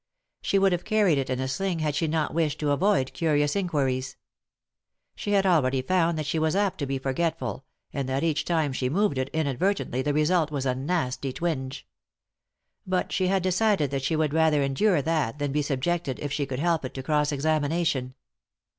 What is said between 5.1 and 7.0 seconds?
She had already found that she was apt to be